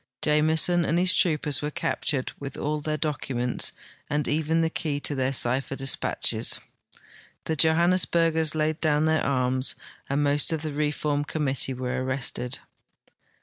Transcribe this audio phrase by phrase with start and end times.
[0.23, 3.71] Jameson and his troopers were captured with all their docu ments
[4.09, 6.59] and even the key to their cipher dispatches.
[7.43, 9.75] The Johan nesburgers laid down their arms,
[10.09, 12.57] and most of the reform com mittee were arrested.